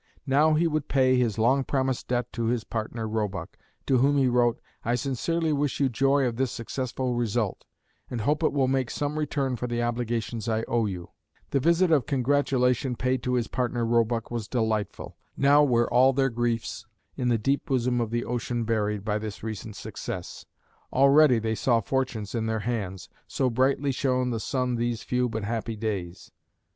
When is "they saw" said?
21.37-21.79